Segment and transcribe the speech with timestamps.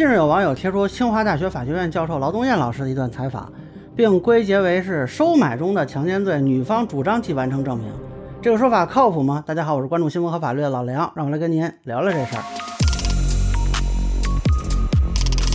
[0.00, 3.52] 近日有网友贴出清华大学法学院教授劳东燕老师的一段采访，
[3.94, 7.92] 并归结为是收买中的强奸罪，女方主张其完成证明。
[8.40, 9.44] 这个说法靠谱吗？
[9.46, 12.42] 大家好，我是关注新闻和法律的老梁，让我来跟您聊聊这事儿。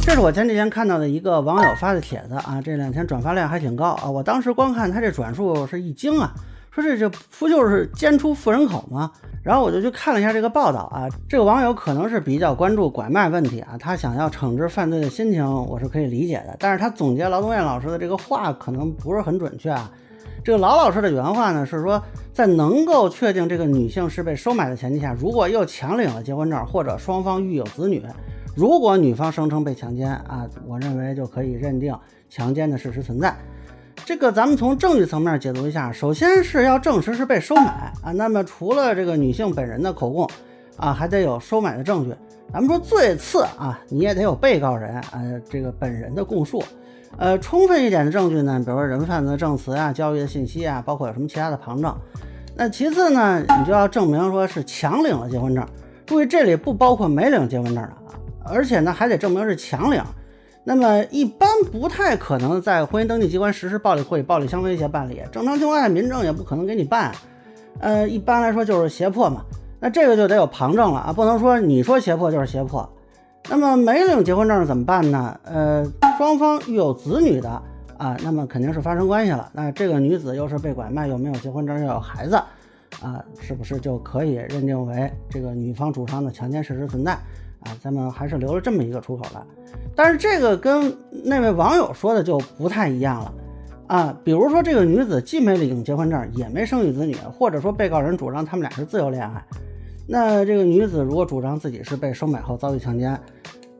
[0.04, 4.12] 这是我前几天看到的一个网友发的帖子啊，这两天转发量还挺高啊。
[4.12, 6.32] 我当时光看他这转述是一惊啊，
[6.76, 9.10] 说这这不就是奸出富人口吗？
[9.42, 19.90] 然后我就去看了一下这个报道啊，这个网友可能是比较关注拐卖问题啊，他想要惩治犯罪的心情我是可以理解的，但是他总结劳动燕老师的这个话可能不是很准确啊。
[20.44, 28.04] 这个劳老师的原话呢是说，在能够确定这个女性是被收买的前提下，如果又强领了结婚证，或者双方育有子女。
[28.56, 31.98] 如果女方声称被强奸啊，我认为就可以认定
[32.30, 33.36] 强奸的事实存在。
[34.06, 38.12] 这个咱们从证据层面解读一下，首先是要证实是被收买啊。
[38.12, 40.30] 那么除了这个女性本人的口供
[40.78, 42.16] 啊，还得有收买的证据。
[42.54, 46.64] 咱们说最次啊，你也得有被告人啊这个本人的供述。
[47.18, 51.92] 呃，充分一点的证据呢，比如说人贩子的证词啊、交易的信息啊，包括有什么其他的旁证。
[52.56, 55.66] 那其次呢，你就要证明说是强领了结婚证。
[56.06, 57.98] 注意这里不包括没领结婚证的啊。
[58.44, 60.00] 而且呢，还得证明是强领，
[60.68, 65.22] 那么一般不太可能在婚姻登记机关实施暴力或以暴力相威胁办理。
[65.32, 67.14] 正常情况下，民政也不可能给你办。
[67.80, 69.44] 呃，一般来说就是胁迫嘛。
[69.80, 72.90] 那这个就得有旁证了啊，不能说你说胁迫就是胁迫。
[73.48, 75.40] 那么没领结婚证怎么办呢？
[75.44, 75.86] 呃，
[76.18, 77.50] 双方育有子女的
[78.00, 79.48] 啊，那么肯定是发生关系了。
[79.54, 82.42] 那这个女子又是被拐卖，又没有结婚证，又有孩子
[83.06, 87.12] 啊，是不是就可以认定为这个女方主张的强奸事实存在？
[87.60, 89.46] 啊，咱们还是留了这么一个出口的，
[89.96, 93.34] 但是这个跟那位网友说的就不太一样了
[93.88, 94.18] 啊。
[94.24, 99.44] 比如说，这个女子既没领结婚证，也没生育子女，或者说被告人主张他们俩是自由恋爱，
[100.08, 103.20] 那这个女子如果主张自己是被收买后遭遇强奸，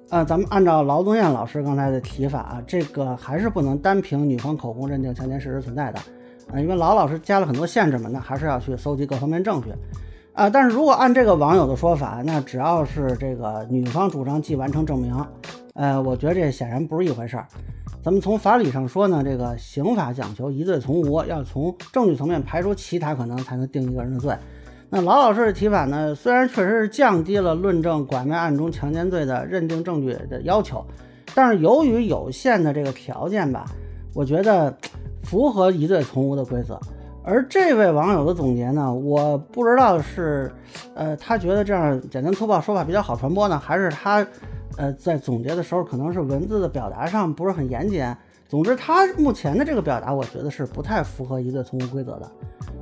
[0.10, 6.00] 啊，咱们按照劳东燕老师刚才的提法啊，这个还是不能单凭女方口供认定强奸事实存在的
[6.54, 9.74] 啊，因为老老师加了很多限制嘛，那还是要去搜集各方面证据。
[10.34, 15.16] 啊，但是如果按这个网友的说法，那只要是这个女方主张即完成证明，
[15.76, 17.48] 呃，我觉得这显然不是一回事儿。
[18.04, 24.36] 咱们从法理上说呢，这个刑法讲求疑罪从无，要从证据层面排除其他可能才能定一个人的罪。
[24.90, 30.86] 那老老师的提法呢，虽然确实是降低了论证拐卖案中强奸罪的认定证据的要求，
[31.34, 33.66] 但是由于有限的这个条件吧，
[34.14, 34.78] 我觉得
[35.26, 36.80] 符合疑罪从无的规则。
[37.24, 40.52] 而这位网友的总结呢，我不知道是，
[40.94, 44.26] 呃，他觉得这样简单粗暴说法比较好传播呢，还是他，
[44.78, 48.06] 呃，在总结的时候可能是文字的表达上不是很严谨。
[48.48, 52.32] 总之，他目前的这个表达，我觉得是不太符合疑罪从无规则的。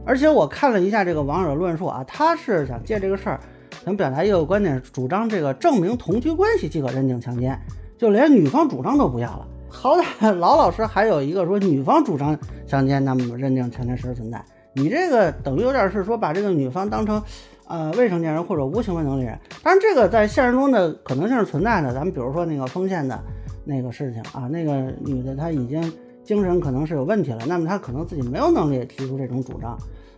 [0.06, 3.40] 而且我看了一下这个网友的论述啊，他是想借这个事儿，
[3.86, 7.58] 想表达一个观点，主张这个证明同居关系即可认定强奸，
[7.98, 9.48] 就连女方主张都不要了。
[9.74, 14.42] 好歹 老老实还有一个说女方主张强奸，那么认定强奸事实存在。
[14.74, 17.22] 你这个等于有点是说把这个女方当成
[17.68, 19.38] 呃未成年人或者无行为能力人。
[19.62, 21.94] 当然这个在现实中的可能性是存在的。
[21.94, 23.20] 咱们比如说那个丰县的
[23.66, 25.82] 那个事情啊，那个女的她已经
[26.24, 29.78] 精神可能是有问题了，那么她可能自己没有能力提出这种主张。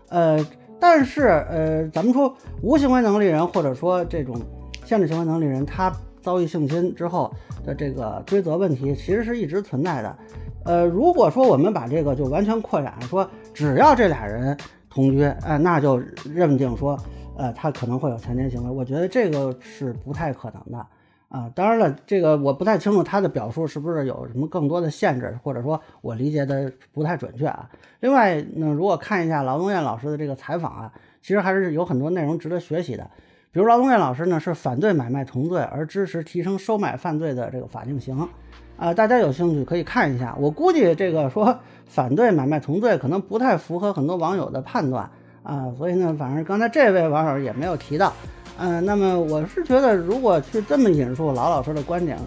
[0.09, 0.45] 呃，
[0.79, 4.39] 但是呃，咱们说无行为能力人或者说这种
[4.83, 5.91] 限制行为能力人，他。
[6.25, 7.31] 遭遇性侵之后
[7.63, 10.17] 的这个追责问题，其实是一直存在的。
[10.63, 14.57] 呃，如果说我们把这个就完全扩展，说只要这俩人
[14.89, 16.01] 同居，哎，那就
[16.33, 16.97] 认定说，
[17.37, 20.85] 呃，他可能会有强奸行为，我觉得这个是不太可能的
[21.29, 21.47] 啊。
[21.53, 27.69] 当然了，这个我不太清楚他的表述是不是有什么更多的限制，或者说我理解的不太准确啊。
[27.99, 33.07] 另外呢，如果看一下劳动燕老师的这个采访啊，其实还是有很多内容值得学习的。
[33.55, 38.27] 比如劳动院老师呢是反对买卖同罪，而支持提升收买犯罪的这个法定刑，
[38.75, 40.35] 啊，大家有兴趣可以看一下。
[40.37, 41.57] 我估计这个说
[41.87, 45.09] 反对买卖同罪可能不太符合很多网友的判断
[45.41, 48.11] 啊，所以呢，反正刚才这位网友也没有提到，
[48.57, 52.17] 嗯，那么我是觉得如果去这么引述老老师的观点。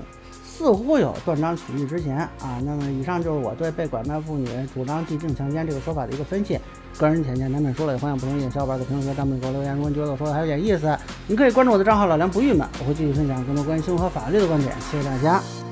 [0.58, 2.60] 似乎有断章取义之嫌啊！
[2.64, 6.58] 那么以上就是我对被拐卖妇女主张既定强奸这个说法的一个分析，
[6.98, 9.72] 个人浅见难免说了，也欢迎不同意的小伙伴在评论区、弹幕给我留言。
[9.76, 14.74] 如果你觉得我说的还有点意思，您可以关注我的账号老梁不郁闷，我会继续分享更多关于新闻和法律的观点。
[14.90, 15.67] 谢谢大家。